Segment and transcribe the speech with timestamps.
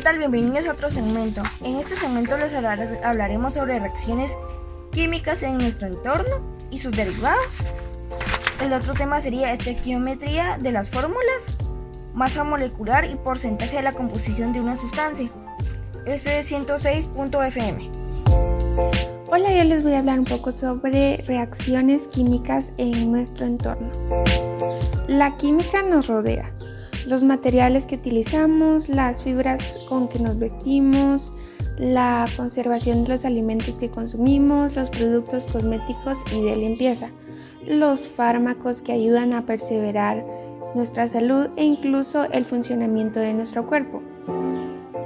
[0.00, 0.18] tal?
[0.18, 1.42] Bienvenidos a otro segmento.
[1.62, 4.38] En este segmento les hablaremos sobre reacciones
[4.92, 6.36] químicas en nuestro entorno
[6.70, 7.58] y sus derivados.
[8.62, 11.52] El otro tema sería estequiometría de las fórmulas,
[12.14, 15.28] masa molecular y porcentaje de la composición de una sustancia.
[16.06, 17.90] Este es 106.fm.
[19.26, 23.90] Hola, yo les voy a hablar un poco sobre reacciones químicas en nuestro entorno.
[25.08, 26.50] La química nos rodea
[27.10, 31.32] los materiales que utilizamos, las fibras con que nos vestimos,
[31.76, 37.10] la conservación de los alimentos que consumimos, los productos cosméticos y de limpieza,
[37.66, 40.24] los fármacos que ayudan a perseverar
[40.76, 44.02] nuestra salud e incluso el funcionamiento de nuestro cuerpo.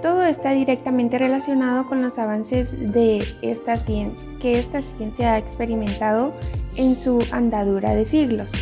[0.02, 6.34] Todo está directamente relacionado con los avances de esta ciencia, que esta ciencia ha experimentado
[6.76, 8.52] en su andadura de siglos.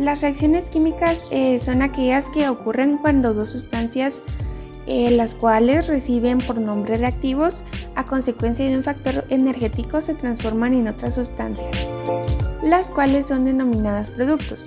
[0.00, 4.22] Las reacciones químicas eh, son aquellas que ocurren cuando dos sustancias,
[4.86, 7.62] eh, las cuales reciben por nombre reactivos,
[7.96, 11.68] a consecuencia de un factor energético se transforman en otras sustancias,
[12.62, 14.66] las cuales son denominadas productos.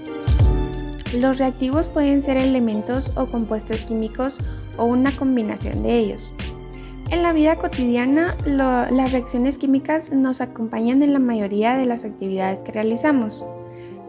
[1.18, 4.38] Los reactivos pueden ser elementos o compuestos químicos
[4.78, 6.32] o una combinación de ellos.
[7.10, 12.60] En la vida cotidiana, las reacciones químicas nos acompañan en la mayoría de las actividades
[12.60, 13.44] que realizamos.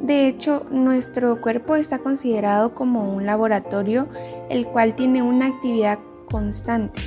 [0.04, 4.06] De hecho, nuestro cuerpo está considerado como un laboratorio
[4.50, 5.98] el cual tiene una actividad
[6.30, 7.00] constante,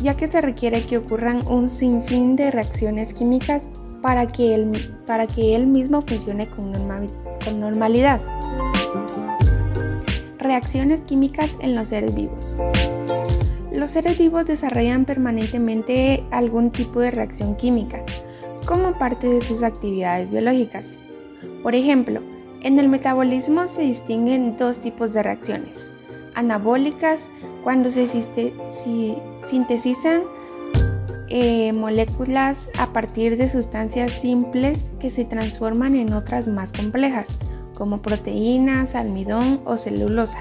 [0.00, 3.68] ya que se requiere que ocurran un sinfín de reacciones químicas
[4.00, 4.72] para que él,
[5.06, 6.72] para que él mismo funcione con,
[7.44, 8.18] con normalidad.
[10.38, 12.56] Reacciones químicas en los seres vivos.
[13.74, 18.02] Los seres vivos desarrollan permanentemente algún tipo de reacción química
[18.64, 20.98] como parte de sus actividades biológicas.
[21.62, 22.22] Por ejemplo,
[22.62, 25.90] en el metabolismo se distinguen dos tipos de reacciones.
[26.34, 27.30] Anabólicas,
[27.64, 28.08] cuando se
[29.42, 30.22] sintetizan
[31.30, 37.36] eh, moléculas a partir de sustancias simples que se transforman en otras más complejas,
[37.74, 40.38] como proteínas, almidón o celulosa.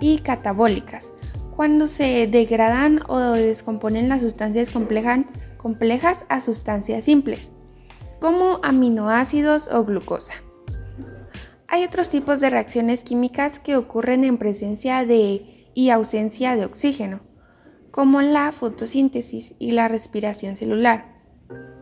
[0.00, 1.12] Y catabólicas,
[1.56, 7.50] cuando se degradan o descomponen las sustancias complejas a sustancias simples,
[8.20, 10.34] como aminoácidos o glucosa.
[11.70, 17.20] Hay otros tipos de reacciones químicas que ocurren en presencia de y ausencia de oxígeno,
[17.90, 21.04] como la fotosíntesis y la respiración celular.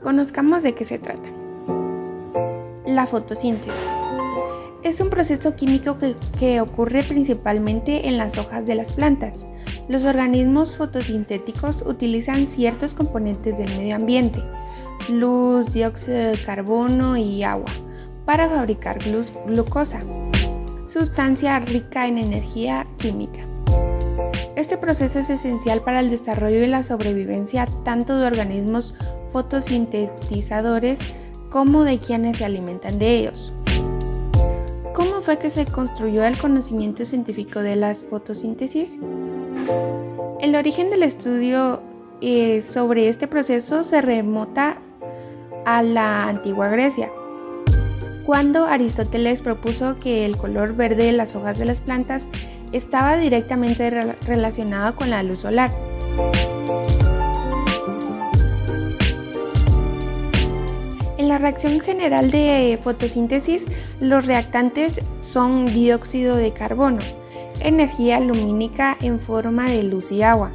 [0.02, 1.30] Conozcamos de qué se trata.
[2.84, 3.88] La fotosíntesis
[4.82, 9.46] es un proceso químico que, que, ocurre principalmente en las hojas de las plantas.
[9.88, 14.42] Los organismos fotosintéticos utilizan ciertos componentes del medio ambiente,
[15.12, 17.70] luz, dióxido de carbono y agua
[18.26, 18.98] para fabricar
[19.46, 20.00] glucosa,
[20.88, 23.40] sustancia rica en energía química.
[24.56, 28.94] Este proceso es esencial para el desarrollo y la sobrevivencia tanto de organismos
[29.32, 31.00] fotosintetizadores
[31.50, 33.52] como de quienes se alimentan de ellos.
[34.94, 38.98] ¿Cómo fue que se construyó el conocimiento científico de las fotosíntesis?
[40.40, 41.82] El origen del estudio
[42.22, 44.78] eh, sobre este proceso se remota
[45.66, 47.10] a la antigua Grecia,
[48.26, 52.28] cuando Aristóteles propuso que el color verde de las hojas de las plantas
[52.72, 53.88] estaba directamente
[54.26, 55.70] relacionado con la luz solar.
[61.18, 63.66] En la reacción general de fotosíntesis,
[64.00, 66.98] los reactantes son dióxido de carbono,
[67.60, 70.50] energía lumínica en forma de luz y agua.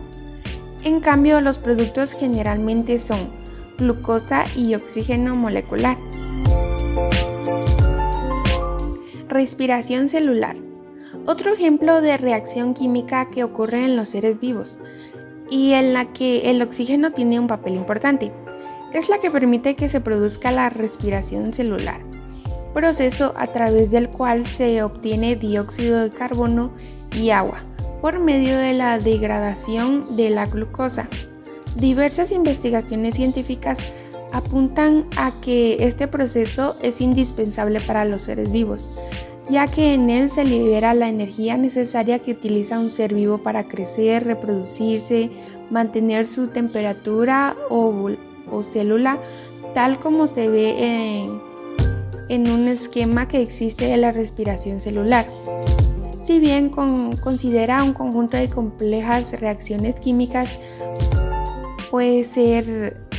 [0.83, 3.29] En cambio, los productos generalmente son
[3.77, 5.95] glucosa y oxígeno molecular.
[9.31, 10.57] Respiración celular.
[11.25, 14.77] Otro ejemplo de reacción química que ocurre en los seres vivos
[15.49, 18.33] y en la que el oxígeno tiene un papel importante.
[18.93, 22.01] Es la que permite que se produzca la respiración celular,
[22.73, 26.73] proceso a través del cual se obtiene dióxido de carbono
[27.15, 27.63] y agua
[28.01, 31.07] por medio de la degradación de la glucosa.
[31.77, 33.81] Diversas investigaciones científicas
[34.31, 38.89] apuntan a que este proceso es indispensable para los seres vivos,
[39.49, 43.67] ya que en él se libera la energía necesaria que utiliza un ser vivo para
[43.67, 45.29] crecer, reproducirse,
[45.69, 48.11] mantener su temperatura o,
[48.63, 49.17] célula,
[49.73, 51.41] tal como se ve en,
[52.29, 55.25] en, un esquema que existe de la respiración celular.
[56.21, 60.59] Si bien considera un conjunto de complejas reacciones químicas,
[61.89, 63.10] puede ser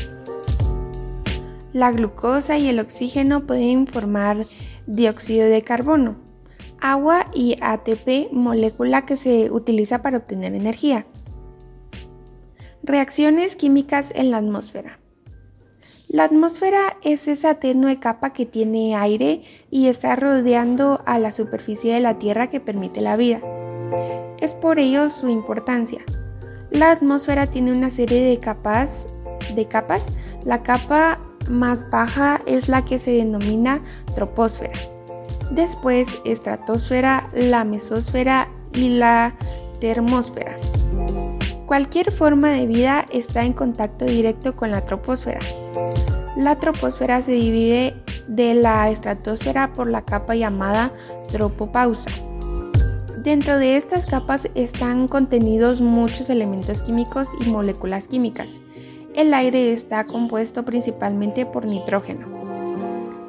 [1.72, 4.46] la glucosa y el oxígeno pueden formar
[4.86, 6.16] dióxido de carbono,
[6.80, 11.06] agua y ATP, molécula que se utiliza para obtener energía.
[12.82, 14.98] Reacciones químicas en la atmósfera.
[16.08, 21.94] La atmósfera es esa tenue capa que tiene aire y está rodeando a la superficie
[21.94, 23.40] de la Tierra que permite la vida.
[24.38, 26.02] Es por ello su importancia.
[26.70, 29.08] La atmósfera tiene una serie de capas,
[29.54, 30.08] de capas.
[30.44, 31.18] La capa
[31.48, 33.80] más baja es la que se denomina
[34.14, 34.78] troposfera.
[35.50, 39.34] Después estratosfera, la mesosfera y la
[39.80, 40.56] termósfera.
[41.66, 45.40] Cualquier forma de vida está en contacto directo con la troposfera.
[46.36, 47.94] La troposfera se divide
[48.28, 50.92] de la estratosfera por la capa llamada
[51.30, 52.10] tropopausa.
[53.22, 58.60] Dentro de estas capas están contenidos muchos elementos químicos y moléculas químicas.
[59.14, 62.26] El aire está compuesto principalmente por nitrógeno.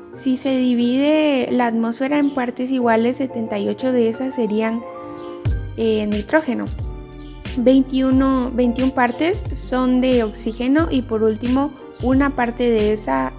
[0.10, 4.82] Si se divide la atmósfera en partes iguales, 78 de esas serían
[5.76, 6.66] eh, nitrógeno.
[7.58, 11.72] 21, 21 partes son de oxígeno y por último
[12.02, 13.34] una parte de esa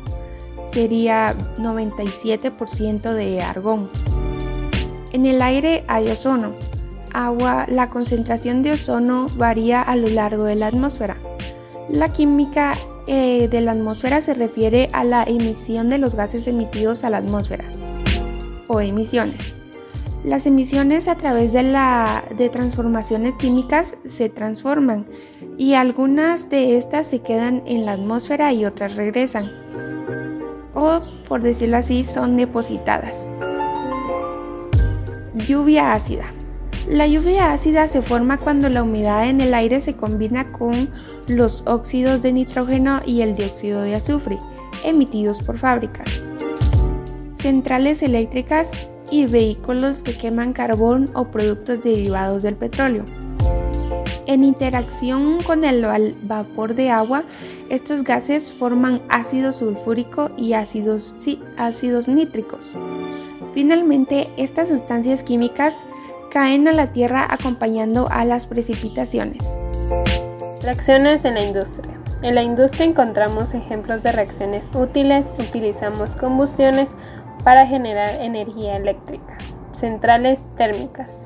[0.66, 3.88] sería 97% de argón.
[5.12, 6.52] En el aire hay ozono.
[7.12, 11.16] Agua, la concentración de ozono varía a lo largo de la atmósfera.
[11.88, 12.76] La química
[13.06, 17.18] eh, de la atmósfera se refiere a la emisión de los gases emitidos a la
[17.18, 17.64] atmósfera
[18.68, 19.54] o emisiones.
[20.24, 25.06] Las emisiones a través de, la, de transformaciones químicas se transforman
[25.58, 29.52] y algunas de estas se quedan en la atmósfera y otras regresan.
[30.74, 33.28] O, por decirlo así, son depositadas.
[35.34, 36.33] Lluvia ácida.
[36.88, 40.90] La lluvia ácida se forma cuando la humedad en el aire se combina con
[41.26, 44.38] los óxidos de nitrógeno y el dióxido de azufre
[44.84, 46.22] emitidos por fábricas.
[47.32, 48.72] Centrales eléctricas
[49.10, 53.04] y vehículos que queman carbón o productos derivados del petróleo.
[54.26, 57.24] En interacción con el vapor de agua,
[57.68, 61.14] estos gases forman ácido sulfúrico y ácidos,
[62.08, 62.72] nítricos.
[63.52, 65.76] Finalmente, estas sustancias químicas
[66.34, 69.54] caen a la Tierra acompañando a las precipitaciones.
[70.62, 71.94] Reacciones en la industria.
[72.22, 76.96] En la industria encontramos ejemplos de reacciones útiles, utilizamos combustiones
[77.44, 79.38] para generar energía eléctrica.
[79.70, 81.24] Centrales térmicas.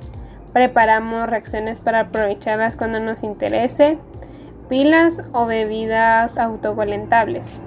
[0.52, 3.99] Preparamos reacciones para aprovecharlas cuando nos interese.
[4.69, 7.62] Pilas o bebidas autocolentables.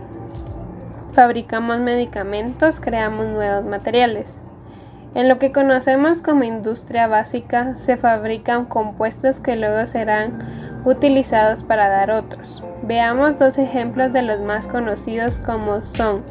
[1.13, 4.40] Fabricamos medicamentos, creamos nuevos materiales.
[5.13, 10.39] En lo que conocemos como industria básica se fabrican compuestos que luego serán
[10.85, 12.63] utilizados para dar otros.
[12.83, 16.23] Veamos dos ejemplos de los más conocidos como son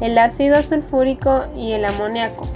[0.00, 2.46] el ácido sulfúrico y el amoníaco.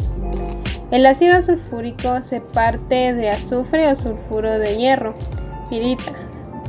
[0.92, 5.14] El ácido sulfúrico se parte de azufre o sulfuro de hierro,
[5.68, 6.12] pirita,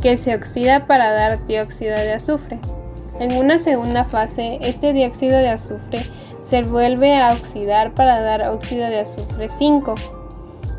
[0.01, 2.59] que se oxida para dar dióxido de azufre.
[3.19, 6.01] En una segunda fase, este dióxido de azufre
[6.43, 9.95] se vuelve a oxidar para dar óxido de azufre 5.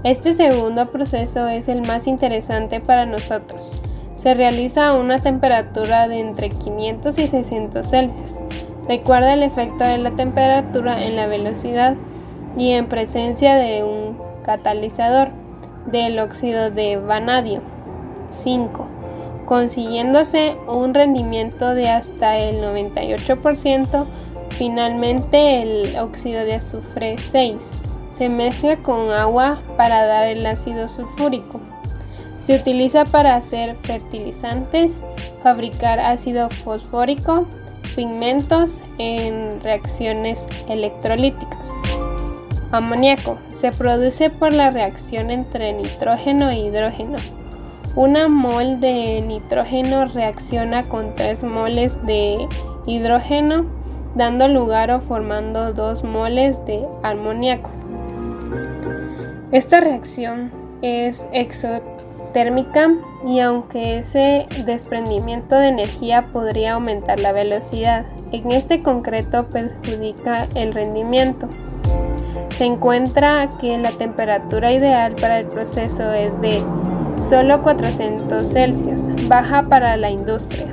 [0.05, 3.73] Este segundo proceso es el más interesante para nosotros.
[4.15, 8.39] Se realiza a una temperatura de entre 500 y 600 Celsius.
[8.87, 11.97] Recuerda el efecto de la temperatura en la velocidad
[12.59, 15.31] y en presencia de un catalizador
[15.87, 17.63] del óxido de vanadio
[18.29, 18.87] 5,
[19.47, 24.07] consiguiéndose un rendimiento de hasta el 98%.
[24.51, 27.57] Finalmente el óxido de azufre 6
[28.17, 31.61] se mezcla con agua para dar el ácido sulfúrico.
[32.39, 34.93] Se utiliza para hacer fertilizantes,
[35.43, 37.47] fabricar ácido fosfórico,
[37.97, 41.59] pigmentos en reacciones electrolíticas.
[42.71, 47.19] Amoníaco se produce por la reacción entre nitrógeno e hidrógeno.
[47.97, 52.49] Una mol de nitrógeno reacciona con 3 moles de
[52.87, 53.67] hidrógeno,
[54.15, 57.71] dando lugar o formando 2 moles de amoníaco.
[59.53, 60.51] Esta reacción
[60.83, 61.95] es exotérmica
[62.35, 62.91] térmica
[63.25, 70.75] y aunque ese desprendimiento de energía podría aumentar la velocidad, en este concreto perjudica el
[70.75, 71.49] rendimiento.
[72.59, 76.63] Se encuentra que la temperatura ideal para el proceso es de
[77.19, 80.67] solo 400 Celsius, baja para la industria.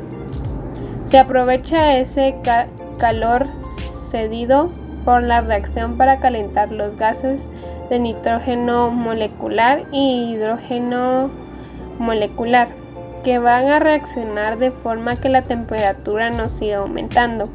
[1.03, 2.37] Se aprovecha ese
[3.01, 3.47] calor
[4.11, 4.69] cedido
[5.03, 7.49] por la reacción para calentar los gases
[7.89, 11.31] de nitrógeno molecular y hidrógeno
[11.97, 12.67] molecular
[13.23, 17.49] que van a reaccionar de forma que la temperatura no siga aumentando.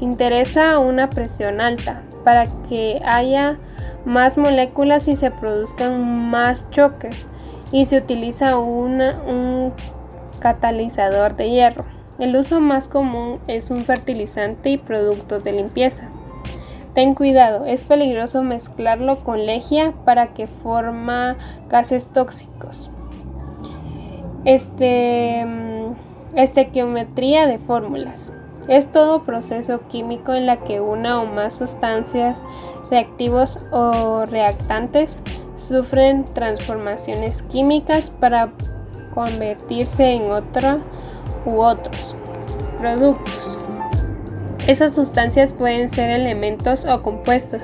[0.00, 3.58] interesa una presión alta para que haya
[4.06, 7.26] más moléculas y se produzcan más choques
[7.70, 9.72] y se utiliza un
[10.40, 11.97] catalizador de hierro.
[12.18, 16.08] El uso más común es un fertilizante y productos de limpieza.
[16.92, 21.36] Ten cuidado, es peligroso mezclarlo con lejía para que forma
[21.68, 22.90] gases tóxicos.
[24.44, 28.32] Este, mm, estequiometría de fórmulas.
[28.66, 32.42] Es todo proceso químico en la que una o más sustancias,
[32.90, 35.18] reactivos o reactantes
[35.56, 38.50] sufren transformaciones químicas para
[39.14, 40.78] convertirse en otra
[41.48, 42.14] u otros
[42.78, 43.56] productos.
[44.66, 47.62] Esas sustancias pueden ser elementos o compuestos.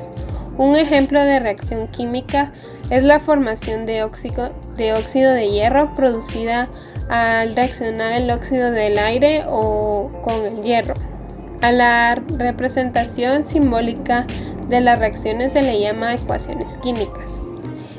[0.56, 2.52] Un ejemplo de reacción química
[2.90, 6.68] es la formación de óxido de, óxido de hierro producida
[7.08, 10.94] al reaccionar el óxido del aire o con el hierro.
[11.60, 14.26] A la representación simbólica
[14.68, 17.33] de las reacciones se le llama ecuaciones químicas.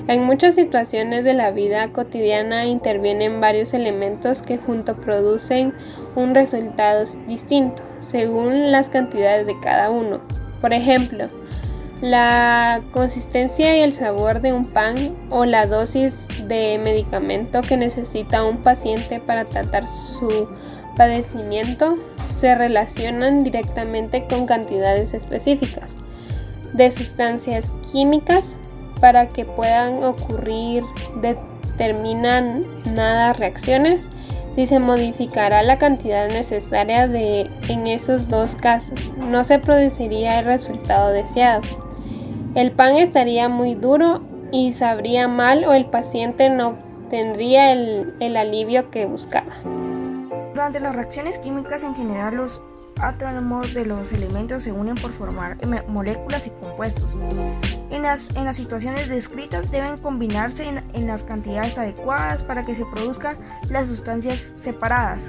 [0.07, 5.73] En muchas situaciones de la vida cotidiana intervienen varios elementos que juntos producen
[6.15, 10.19] un resultado distinto según las cantidades de cada uno.
[10.61, 11.27] Por ejemplo,
[12.01, 14.95] la consistencia y el sabor de un pan
[15.31, 16.15] o la dosis
[16.47, 20.47] de medicamento que necesita un paciente para tratar su
[20.95, 21.95] padecimiento
[22.39, 25.95] se relacionan directamente con cantidades específicas
[26.73, 28.55] de sustancias químicas
[28.99, 30.83] para que puedan ocurrir
[31.21, 34.01] determinadas reacciones
[34.55, 40.45] si se modificará la cantidad necesaria de en esos dos casos, no se produciría el
[40.45, 41.61] resultado deseado.
[42.55, 44.21] El pan estaría muy duro
[44.53, 46.77] y sabría mal o el paciente no
[47.09, 49.51] tendría el, el alivio que buscaba.
[50.53, 52.61] Durante las reacciones químicas en general los
[52.99, 57.15] átomos de los elementos se unen por formar moléculas y compuestos.
[57.89, 62.75] En las, en las situaciones descritas deben combinarse en, en, las cantidades adecuadas para que
[62.75, 63.37] se produzcan
[63.69, 65.23] las sustancias separadas.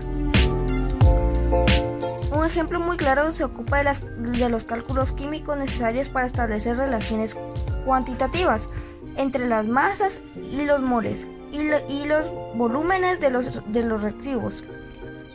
[2.32, 6.76] Un ejemplo muy claro se ocupa de, las, de los cálculos químicos necesarios para establecer
[6.76, 7.36] relaciones
[7.84, 8.68] cuantitativas
[9.16, 14.02] entre las masas y los moles y, lo, y los volúmenes de los, de los
[14.02, 14.64] reactivos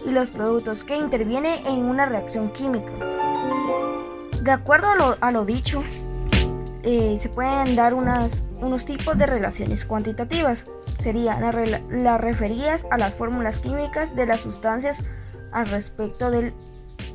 [0.06, 2.92] y los productos que intervienen en una reacción química.
[4.42, 4.88] De acuerdo
[5.20, 5.84] a lo, dicho,
[6.84, 10.66] eh, se pueden dar unas, unos tipos de relaciones cuantitativas.
[10.98, 15.04] Serían las la referidas a las fórmulas químicas de las sustancias
[15.52, 16.54] al respecto del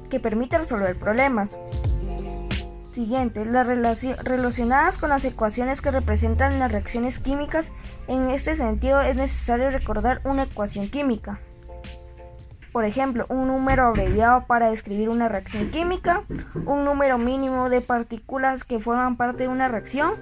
[0.08, 1.58] que permite resolver problemas.
[2.92, 7.72] Siguiente, las relacionadas con las ecuaciones que representan las reacciones químicas.
[8.08, 11.40] En este sentido es necesario recordar una ecuación química.
[12.76, 16.24] Por ejemplo, un número abreviado para describir una reacción química,
[16.66, 20.12] un número mínimo de partículas que forman parte de una reacción,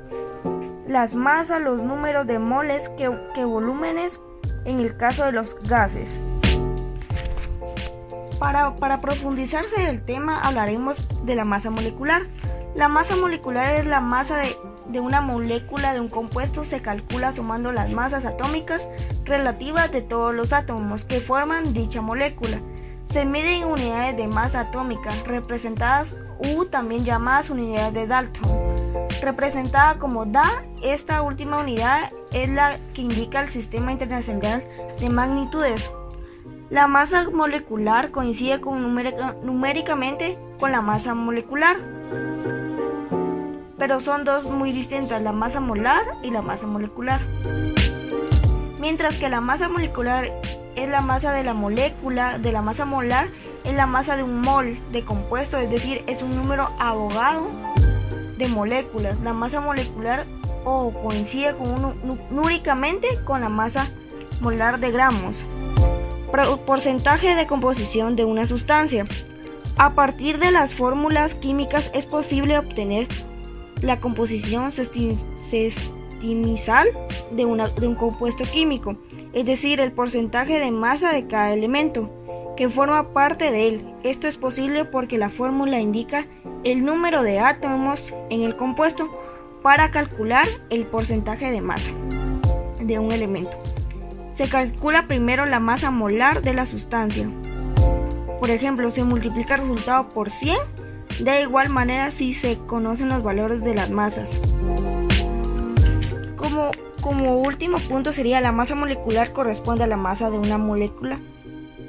[0.86, 4.20] las masas, los números de moles que, que volúmenes
[4.64, 6.20] en el caso de los gases.
[8.38, 12.22] Para, para profundizarse en el tema hablaremos de la masa molecular.
[12.76, 17.32] La masa molecular es la masa de de una molécula de un compuesto se calcula
[17.32, 18.88] sumando las masas atómicas
[19.24, 22.58] relativas de todos los átomos que forman dicha molécula.
[23.04, 28.48] Se mide en unidades de masa atómica, representadas U también llamadas unidades de Dalton.
[29.22, 34.64] Representada como DA, esta última unidad es la que indica el Sistema Internacional
[35.00, 35.90] de Magnitudes.
[36.70, 38.82] La masa molecular coincide con
[39.44, 41.76] numéricamente con la masa molecular
[43.84, 47.20] pero son dos muy distintas, la masa molar y la masa molecular.
[48.80, 50.30] Mientras que la masa molecular
[50.74, 53.28] es la masa de la molécula, de la masa molar
[53.62, 57.46] es la masa de un mol de compuesto, es decir, es un número abogado
[58.38, 59.20] de moléculas.
[59.20, 60.24] La masa molecular
[60.64, 61.94] o coincide con
[62.30, 63.86] númicamente con la masa
[64.40, 65.44] molar de gramos.
[66.64, 69.04] Porcentaje de composición de una sustancia.
[69.76, 73.08] A partir de las fórmulas químicas es posible obtener
[73.84, 75.78] la composición sestimizal
[77.30, 78.96] de, de un compuesto químico,
[79.32, 82.10] es decir, el porcentaje de masa de cada elemento
[82.56, 83.84] que forma parte de él.
[84.02, 86.26] Esto es posible porque la fórmula indica
[86.62, 89.10] el número de átomos en el compuesto
[89.62, 91.92] para calcular el porcentaje de masa
[92.80, 93.56] de un elemento.
[94.34, 97.28] Se calcula primero la masa molar de la sustancia.
[98.40, 100.58] Por ejemplo, se multiplica el resultado por 100
[101.20, 104.40] de igual manera si se conocen los valores de las masas.
[106.36, 111.18] Como, como último punto sería la masa molecular corresponde a la masa de una molécula,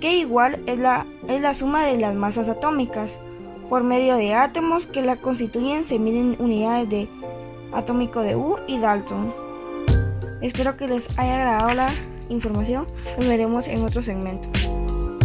[0.02, 3.20] que igual es la, es la suma de las masas atómicas.
[3.70, 7.10] Por medio de átomos que la constituyen se miden unidades de
[7.74, 9.34] atómico de U y Dalton.
[10.42, 11.90] Espero que les haya agradado la,
[12.30, 14.48] información, nos veremos en otro segmento.